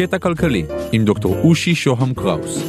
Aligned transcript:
קטע 0.00 0.18
כלכלי 0.18 0.64
עם 0.92 1.04
דוקטור 1.04 1.36
אושי 1.44 1.74
שוהם 1.74 2.14
קראוס. 2.14 2.64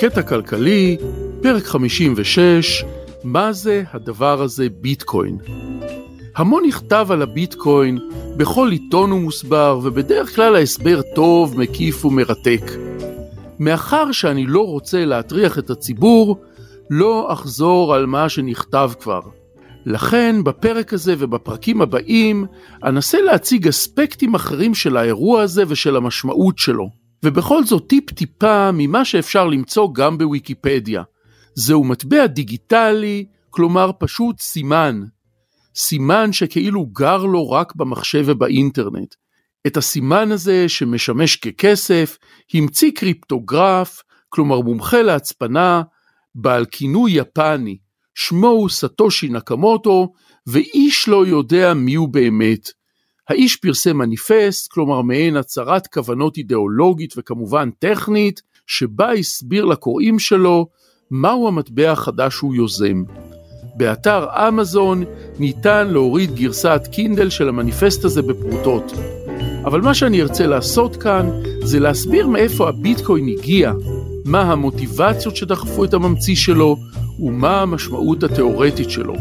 קטע 0.00 0.22
כלכלי, 0.22 0.96
פרק 1.42 1.64
56, 1.64 2.84
מה 3.24 3.52
זה 3.52 3.82
הדבר 3.92 4.42
הזה 4.42 4.66
ביטקוין? 4.80 5.38
המון 6.36 6.62
נכתב 6.66 7.06
על 7.10 7.22
הביטקוין, 7.22 7.98
בכל 8.36 8.68
עיתון 8.72 9.10
הוא 9.10 9.20
מוסבר, 9.20 9.80
ובדרך 9.82 10.34
כלל 10.36 10.56
ההסבר 10.56 11.00
טוב, 11.14 11.58
מקיף 11.58 12.04
ומרתק. 12.04 12.62
מאחר 13.58 14.12
שאני 14.12 14.46
לא 14.46 14.66
רוצה 14.66 15.04
להטריח 15.04 15.58
את 15.58 15.70
הציבור, 15.70 16.36
לא 16.90 17.32
אחזור 17.32 17.94
על 17.94 18.06
מה 18.06 18.28
שנכתב 18.28 18.90
כבר. 19.00 19.20
לכן 19.86 20.44
בפרק 20.44 20.92
הזה 20.92 21.14
ובפרקים 21.18 21.82
הבאים 21.82 22.46
אנסה 22.84 23.20
להציג 23.20 23.68
אספקטים 23.68 24.34
אחרים 24.34 24.74
של 24.74 24.96
האירוע 24.96 25.42
הזה 25.42 25.62
ושל 25.68 25.96
המשמעות 25.96 26.58
שלו. 26.58 26.90
ובכל 27.24 27.64
זאת 27.64 27.86
טיפ 27.88 28.10
טיפה 28.10 28.70
ממה 28.72 29.04
שאפשר 29.04 29.46
למצוא 29.46 29.88
גם 29.94 30.18
בוויקיפדיה. 30.18 31.02
זהו 31.54 31.84
מטבע 31.84 32.26
דיגיטלי, 32.26 33.26
כלומר 33.50 33.90
פשוט 33.98 34.40
סימן. 34.40 35.00
סימן 35.76 36.32
שכאילו 36.32 36.86
גר 36.86 37.24
לו 37.24 37.50
רק 37.50 37.74
במחשב 37.74 38.24
ובאינטרנט. 38.26 39.14
את 39.66 39.76
הסימן 39.76 40.32
הזה 40.32 40.68
שמשמש 40.68 41.36
ככסף 41.36 42.18
המציא 42.54 42.90
קריפטוגרף, 42.94 44.02
כלומר 44.28 44.60
מומחה 44.60 45.02
להצפנה, 45.02 45.82
בעל 46.34 46.64
כינוי 46.64 47.12
יפני, 47.12 47.78
שמו 48.26 48.48
הוא 48.48 48.68
סטושי 48.68 49.28
נקמוטו, 49.28 50.12
ואיש 50.46 51.08
לא 51.08 51.26
יודע 51.26 51.74
מי 51.74 51.94
הוא 51.94 52.08
באמת. 52.08 52.70
האיש 53.28 53.56
פרסם 53.56 53.96
מניפסט, 53.96 54.72
כלומר 54.72 55.02
מעין 55.02 55.36
הצהרת 55.36 55.86
כוונות 55.86 56.36
אידיאולוגית 56.36 57.14
וכמובן 57.16 57.70
טכנית, 57.78 58.42
שבה 58.66 59.12
הסביר 59.12 59.64
לקוראים 59.64 60.18
שלו 60.18 60.66
מהו 61.10 61.48
המטבע 61.48 61.92
החדש 61.92 62.34
שהוא 62.34 62.54
יוזם. 62.54 63.02
באתר 63.76 64.26
אמזון 64.48 65.04
ניתן 65.38 65.88
להוריד 65.88 66.34
גרסת 66.34 66.82
קינדל 66.92 67.30
של 67.30 67.48
המניפסט 67.48 68.04
הזה 68.04 68.22
בפרוטות. 68.22 68.92
אבל 69.64 69.80
מה 69.80 69.94
שאני 69.94 70.22
ארצה 70.22 70.46
לעשות 70.46 70.96
כאן 70.96 71.30
זה 71.62 71.80
להסביר 71.80 72.26
מאיפה 72.26 72.68
הביטקוין 72.68 73.28
הגיע, 73.28 73.72
מה 74.24 74.42
המוטיבציות 74.42 75.36
שדחפו 75.36 75.84
את 75.84 75.94
הממציא 75.94 76.36
שלו 76.36 76.76
ומה 77.20 77.60
המשמעות 77.60 78.22
התאורטית 78.22 78.90
שלו. 78.90 79.14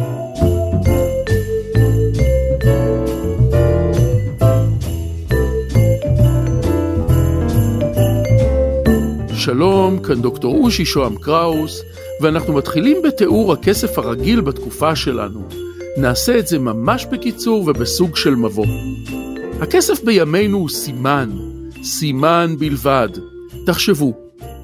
שלום, 9.33 9.99
כאן 9.99 10.21
דוקטור 10.21 10.55
אושי 10.63 10.85
שוהם 10.85 11.15
קראוס, 11.15 11.81
ואנחנו 12.21 12.53
מתחילים 12.53 12.97
בתיאור 13.03 13.53
הכסף 13.53 13.97
הרגיל 13.97 14.41
בתקופה 14.41 14.95
שלנו. 14.95 15.41
נעשה 15.97 16.39
את 16.39 16.47
זה 16.47 16.59
ממש 16.59 17.05
בקיצור 17.11 17.63
ובסוג 17.67 18.15
של 18.15 18.35
מבוא. 18.35 18.65
הכסף 19.61 20.03
בימינו 20.03 20.57
הוא 20.57 20.69
סימן, 20.69 21.29
סימן 21.83 22.55
בלבד. 22.59 23.09
תחשבו, 23.65 24.13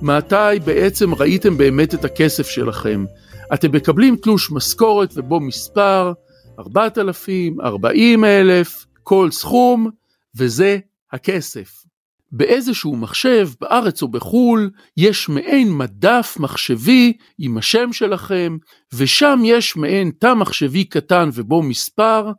מתי 0.01 0.59
בעצם 0.65 1.13
ראיתם 1.13 1.57
באמת 1.57 1.93
את 1.93 2.05
הכסף 2.05 2.47
שלכם? 2.47 3.05
אתם 3.53 3.71
מקבלים 3.71 4.15
תלוש 4.15 4.51
משכורת 4.51 5.13
ובו 5.15 5.39
מספר, 5.39 6.13
4,000, 6.59 7.61
40,000, 7.61 8.85
כל 9.03 9.31
סכום, 9.31 9.89
וזה 10.35 10.77
הכסף. 11.11 11.85
באיזשהו 12.31 12.95
מחשב, 12.95 13.49
בארץ 13.61 14.01
או 14.01 14.07
בחו"ל, 14.07 14.69
יש 14.97 15.29
מעין 15.29 15.77
מדף 15.77 16.37
מחשבי 16.39 17.13
עם 17.39 17.57
השם 17.57 17.93
שלכם, 17.93 18.57
ושם 18.93 19.39
יש 19.45 19.77
מעין 19.77 20.11
תא 20.19 20.33
מחשבי 20.33 20.83
קטן 20.83 21.29
ובו 21.33 21.63
מספר, 21.63 22.31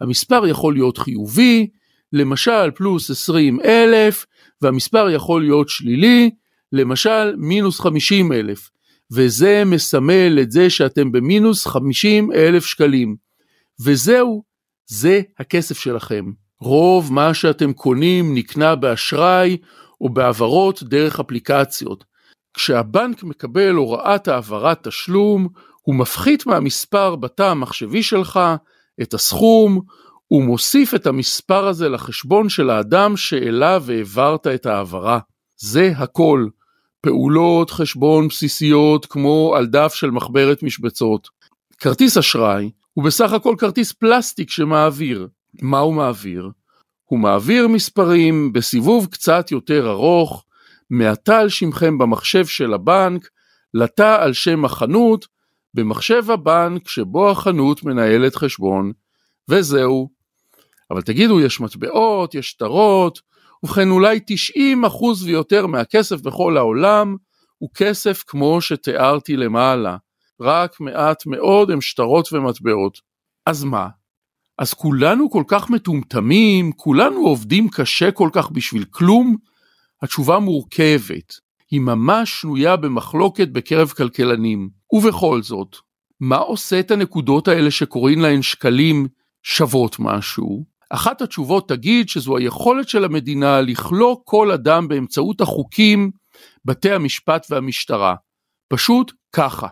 המספר 0.00 0.46
יכול 0.46 0.74
להיות 0.74 0.98
חיובי, 0.98 1.68
למשל 2.12 2.70
פלוס 2.74 3.10
20 3.10 3.60
אלף, 3.60 4.26
והמספר 4.62 5.10
יכול 5.10 5.42
להיות 5.42 5.68
שלילי, 5.68 6.30
למשל 6.72 7.34
מינוס 7.36 7.80
50 7.80 8.32
אלף, 8.32 8.70
וזה 9.12 9.62
מסמל 9.66 10.38
את 10.42 10.50
זה 10.50 10.70
שאתם 10.70 11.12
במינוס 11.12 11.66
50 11.66 12.32
אלף 12.32 12.64
שקלים. 12.64 13.16
וזהו, 13.80 14.42
זה 14.86 15.20
הכסף 15.38 15.78
שלכם. 15.78 16.24
רוב 16.60 17.12
מה 17.12 17.34
שאתם 17.34 17.72
קונים 17.72 18.34
נקנה 18.34 18.74
באשראי 18.74 19.56
או 20.00 20.08
בהעברות 20.08 20.82
דרך 20.82 21.20
אפליקציות. 21.20 22.04
כשהבנק 22.54 23.22
מקבל 23.22 23.74
הוראת 23.74 24.28
העברת 24.28 24.88
תשלום, 24.88 25.48
הוא 25.82 25.94
מפחית 25.94 26.46
מהמספר 26.46 27.16
בתא 27.16 27.42
המחשבי 27.42 28.02
שלך 28.02 28.40
את 29.02 29.14
הסכום, 29.14 29.80
הוא 30.28 30.44
מוסיף 30.44 30.94
את 30.94 31.06
המספר 31.06 31.66
הזה 31.66 31.88
לחשבון 31.88 32.48
של 32.48 32.70
האדם 32.70 33.16
שאליו 33.16 33.84
העברת 33.88 34.46
את 34.46 34.66
ההעברה. 34.66 35.18
זה 35.56 35.92
הכל. 35.96 36.46
פעולות 37.04 37.70
חשבון 37.70 38.28
בסיסיות 38.28 39.06
כמו 39.06 39.54
על 39.56 39.66
דף 39.66 39.94
של 39.94 40.10
מחברת 40.10 40.62
משבצות. 40.62 41.28
כרטיס 41.78 42.16
אשראי 42.16 42.70
הוא 42.94 43.04
בסך 43.04 43.32
הכל 43.32 43.54
כרטיס 43.58 43.92
פלסטיק 43.92 44.50
שמעביר. 44.50 45.28
מה 45.62 45.78
הוא 45.78 45.94
מעביר? 45.94 46.50
הוא 47.04 47.18
מעביר 47.18 47.68
מספרים 47.68 48.52
בסיבוב 48.52 49.06
קצת 49.06 49.50
יותר 49.50 49.90
ארוך, 49.90 50.44
מהתא 50.90 51.32
על 51.32 51.48
שמכם 51.48 51.98
במחשב 51.98 52.46
של 52.46 52.74
הבנק, 52.74 53.28
לתא 53.74 54.16
על 54.20 54.32
שם 54.32 54.64
החנות, 54.64 55.26
במחשב 55.74 56.30
הבנק 56.30 56.88
שבו 56.88 57.30
החנות 57.30 57.84
מנהלת 57.84 58.36
חשבון, 58.36 58.92
וזהו. 59.48 60.08
אבל 60.90 61.02
תגידו, 61.02 61.40
יש 61.40 61.60
מטבעות, 61.60 62.34
יש 62.34 62.50
שטרות, 62.50 63.20
ובכן 63.64 63.90
אולי 63.90 64.20
90% 64.92 65.24
ויותר 65.24 65.66
מהכסף 65.66 66.20
בכל 66.20 66.56
העולם 66.56 67.16
הוא 67.58 67.70
כסף 67.74 68.24
כמו 68.26 68.60
שתיארתי 68.60 69.36
למעלה, 69.36 69.96
רק 70.40 70.80
מעט 70.80 71.26
מאוד 71.26 71.70
הם 71.70 71.80
שטרות 71.80 72.32
ומטבעות. 72.32 72.98
אז 73.46 73.64
מה? 73.64 73.88
אז 74.58 74.74
כולנו 74.74 75.30
כל 75.30 75.42
כך 75.46 75.70
מטומטמים, 75.70 76.72
כולנו 76.72 77.20
עובדים 77.20 77.68
קשה 77.68 78.10
כל 78.10 78.28
כך 78.32 78.50
בשביל 78.50 78.84
כלום? 78.90 79.36
התשובה 80.02 80.38
מורכבת, 80.38 81.32
היא 81.70 81.80
ממש 81.80 82.40
שנויה 82.40 82.76
במחלוקת 82.76 83.48
בקרב 83.48 83.88
כלכלנים. 83.88 84.70
ובכל 84.92 85.42
זאת, 85.42 85.76
מה 86.20 86.36
עושה 86.36 86.80
את 86.80 86.90
הנקודות 86.90 87.48
האלה 87.48 87.70
שקוראים 87.70 88.20
להן 88.20 88.42
שקלים 88.42 89.06
שוות 89.42 89.96
משהו? 89.98 90.64
אחת 90.94 91.22
התשובות 91.22 91.68
תגיד 91.68 92.08
שזו 92.08 92.36
היכולת 92.36 92.88
של 92.88 93.04
המדינה 93.04 93.60
לכלוא 93.60 94.16
כל 94.24 94.50
אדם 94.50 94.88
באמצעות 94.88 95.40
החוקים, 95.40 96.10
בתי 96.64 96.90
המשפט 96.92 97.46
והמשטרה. 97.50 98.14
פשוט 98.68 99.12
ככה. 99.32 99.66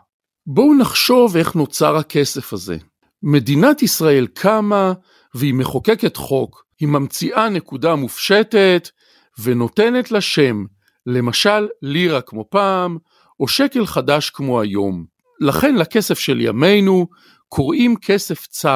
בואו 0.47 0.75
נחשוב 0.75 1.37
איך 1.37 1.55
נוצר 1.55 1.97
הכסף 1.97 2.53
הזה. 2.53 2.77
מדינת 3.23 3.83
ישראל 3.83 4.27
קמה 4.27 4.93
והיא 5.35 5.55
מחוקקת 5.55 6.17
חוק, 6.17 6.65
היא 6.81 6.89
ממציאה 6.89 7.49
נקודה 7.49 7.95
מופשטת 7.95 8.89
ונותנת 9.43 10.11
לה 10.11 10.21
שם, 10.21 10.65
למשל 11.07 11.69
לירה 11.83 12.21
כמו 12.21 12.45
פעם, 12.51 12.99
או 13.41 13.49
שקל 13.49 13.87
חדש 13.87 14.31
כמו 14.31 14.61
היום. 14.61 15.05
לכן 15.41 15.75
לכסף 15.75 16.19
של 16.19 16.41
ימינו 16.41 17.07
קוראים 17.49 17.97
כסף 17.97 18.47
צו, 18.47 18.69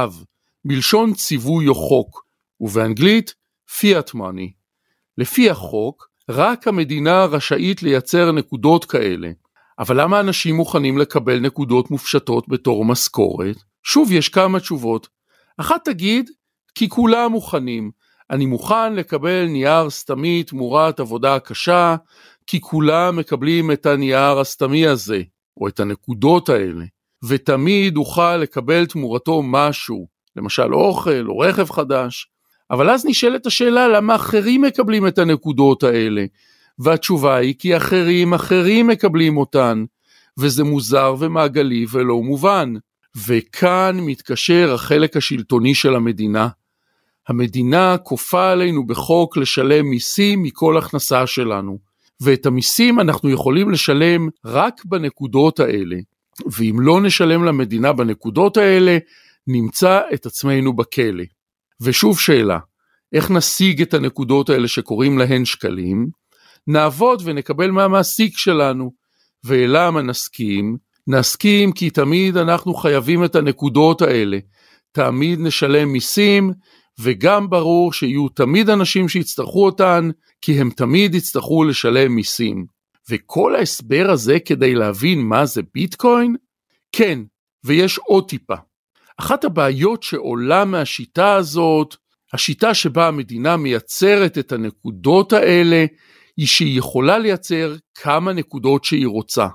מלשון 0.64 1.14
ציווי 1.14 1.68
או 1.68 1.74
חוק, 1.74 2.25
ובאנגלית 2.60 3.34
פיאט 3.78 4.14
מאני. 4.14 4.52
לפי 5.18 5.50
החוק, 5.50 6.08
רק 6.28 6.68
המדינה 6.68 7.24
רשאית 7.24 7.82
לייצר 7.82 8.32
נקודות 8.32 8.84
כאלה. 8.84 9.30
אבל 9.78 10.00
למה 10.00 10.20
אנשים 10.20 10.56
מוכנים 10.56 10.98
לקבל 10.98 11.40
נקודות 11.40 11.90
מופשטות 11.90 12.48
בתור 12.48 12.84
משכורת? 12.84 13.56
שוב, 13.82 14.12
יש 14.12 14.28
כמה 14.28 14.60
תשובות. 14.60 15.08
אחת 15.56 15.84
תגיד, 15.84 16.30
כי 16.74 16.88
כולם 16.88 17.32
מוכנים. 17.32 17.90
אני 18.30 18.46
מוכן 18.46 18.94
לקבל 18.94 19.46
נייר 19.46 19.90
סתמי 19.90 20.42
תמורת 20.42 21.00
עבודה 21.00 21.38
קשה, 21.38 21.96
כי 22.46 22.60
כולם 22.60 23.16
מקבלים 23.16 23.72
את 23.72 23.86
הנייר 23.86 24.38
הסתמי 24.38 24.86
הזה, 24.86 25.22
או 25.56 25.68
את 25.68 25.80
הנקודות 25.80 26.48
האלה, 26.48 26.84
ותמיד 27.24 27.96
אוכל 27.96 28.36
לקבל 28.36 28.86
תמורתו 28.86 29.42
משהו, 29.42 30.06
למשל 30.36 30.74
אוכל 30.74 31.26
או 31.28 31.38
רכב 31.38 31.70
חדש. 31.70 32.30
אבל 32.70 32.90
אז 32.90 33.06
נשאלת 33.06 33.46
השאלה 33.46 33.88
למה 33.88 34.14
אחרים 34.14 34.62
מקבלים 34.62 35.06
את 35.06 35.18
הנקודות 35.18 35.82
האלה, 35.82 36.24
והתשובה 36.78 37.36
היא 37.36 37.54
כי 37.58 37.76
אחרים 37.76 38.34
אחרים 38.34 38.86
מקבלים 38.86 39.36
אותן, 39.36 39.84
וזה 40.38 40.64
מוזר 40.64 41.14
ומעגלי 41.18 41.86
ולא 41.90 42.22
מובן. 42.22 42.74
וכאן 43.26 43.98
מתקשר 44.00 44.72
החלק 44.74 45.16
השלטוני 45.16 45.74
של 45.74 45.94
המדינה. 45.94 46.48
המדינה 47.28 47.96
כופה 47.98 48.50
עלינו 48.50 48.86
בחוק 48.86 49.36
לשלם 49.36 49.86
מיסים 49.86 50.42
מכל 50.42 50.78
הכנסה 50.78 51.26
שלנו, 51.26 51.78
ואת 52.20 52.46
המיסים 52.46 53.00
אנחנו 53.00 53.30
יכולים 53.30 53.70
לשלם 53.70 54.28
רק 54.44 54.84
בנקודות 54.84 55.60
האלה, 55.60 55.96
ואם 56.46 56.76
לא 56.80 57.00
נשלם 57.00 57.44
למדינה 57.44 57.92
בנקודות 57.92 58.56
האלה, 58.56 58.98
נמצא 59.46 60.00
את 60.14 60.26
עצמנו 60.26 60.72
בכלא. 60.72 61.24
ושוב 61.80 62.20
שאלה, 62.20 62.58
איך 63.12 63.30
נשיג 63.30 63.82
את 63.82 63.94
הנקודות 63.94 64.50
האלה 64.50 64.68
שקוראים 64.68 65.18
להן 65.18 65.44
שקלים? 65.44 66.06
נעבוד 66.66 67.22
ונקבל 67.24 67.70
מהמעסיק 67.70 68.38
שלנו. 68.38 68.90
ולמה 69.44 70.02
נסכים? 70.02 70.76
נסכים 71.06 71.72
כי 71.72 71.90
תמיד 71.90 72.36
אנחנו 72.36 72.74
חייבים 72.74 73.24
את 73.24 73.36
הנקודות 73.36 74.02
האלה. 74.02 74.38
תמיד 74.92 75.40
נשלם 75.40 75.88
מיסים, 75.88 76.52
וגם 77.00 77.50
ברור 77.50 77.92
שיהיו 77.92 78.28
תמיד 78.28 78.70
אנשים 78.70 79.08
שיצטרכו 79.08 79.64
אותן, 79.64 80.10
כי 80.40 80.60
הם 80.60 80.70
תמיד 80.70 81.14
יצטרכו 81.14 81.64
לשלם 81.64 82.12
מיסים. 82.12 82.66
וכל 83.10 83.54
ההסבר 83.54 84.10
הזה 84.10 84.38
כדי 84.40 84.74
להבין 84.74 85.20
מה 85.20 85.46
זה 85.46 85.62
ביטקוין? 85.74 86.36
כן, 86.92 87.18
ויש 87.64 87.98
עוד 87.98 88.28
טיפה. 88.28 88.54
אחת 89.16 89.44
הבעיות 89.44 90.02
שעולה 90.02 90.64
מהשיטה 90.64 91.34
הזאת, 91.34 91.96
השיטה 92.32 92.74
שבה 92.74 93.08
המדינה 93.08 93.56
מייצרת 93.56 94.38
את 94.38 94.52
הנקודות 94.52 95.32
האלה, 95.32 95.84
היא 96.36 96.46
שהיא 96.46 96.78
יכולה 96.78 97.18
לייצר 97.18 97.74
כמה 97.94 98.32
נקודות 98.32 98.84
שהיא 98.84 99.06
רוצה. 99.06 99.46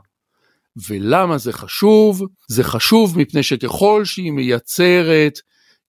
ולמה 0.89 1.37
זה 1.37 1.53
חשוב? 1.53 2.21
זה 2.47 2.63
חשוב 2.63 3.19
מפני 3.19 3.43
שככל 3.43 4.05
שהיא 4.05 4.31
מייצרת 4.31 5.39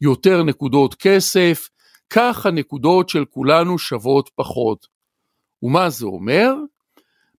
יותר 0.00 0.42
נקודות 0.42 0.94
כסף, 0.94 1.68
כך 2.10 2.46
הנקודות 2.46 3.08
של 3.08 3.24
כולנו 3.24 3.78
שוות 3.78 4.30
פחות. 4.34 4.86
ומה 5.62 5.90
זה 5.90 6.06
אומר? 6.06 6.54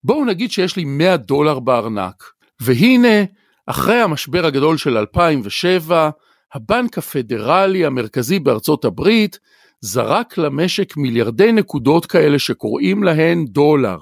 בואו 0.03 0.25
נגיד 0.25 0.51
שיש 0.51 0.75
לי 0.75 0.85
100 0.85 1.17
דולר 1.17 1.59
בארנק, 1.59 2.23
והנה, 2.61 3.23
אחרי 3.65 4.01
המשבר 4.01 4.45
הגדול 4.45 4.77
של 4.77 4.97
2007, 4.97 6.09
הבנק 6.53 6.97
הפדרלי 6.97 7.85
המרכזי 7.85 8.39
בארצות 8.39 8.85
הברית 8.85 9.39
זרק 9.81 10.37
למשק 10.37 10.97
מיליארדי 10.97 11.51
נקודות 11.51 12.05
כאלה 12.05 12.39
שקוראים 12.39 13.03
להן 13.03 13.45
דולר. 13.45 13.97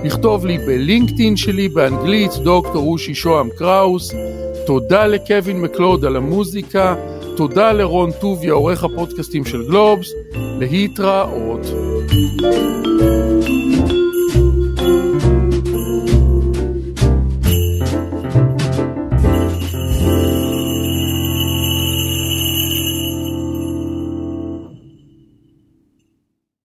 לכתוב 0.04 0.46
לי 0.46 0.58
בלינקדאין 0.58 1.38
שלי 1.38 1.70
באנגלית 1.70 2.32
דוקטור 2.32 2.92
אושי 2.92 3.16
שוהם 3.16 3.50
קראוס, 3.58 4.14
תודה 4.66 5.08
לקווין 5.08 5.62
מקלוד 5.62 6.06
על 6.06 6.16
המוזיקה, 6.16 6.96
תודה 7.36 7.72
לרון 7.72 8.12
טוביה, 8.22 8.54
עורך 8.54 8.84
הפודקאסטים 8.84 9.46
של 9.46 9.68
גלובס, 9.68 10.14
להתראות. 10.60 11.68
thank 12.44 13.02
you 13.02 13.33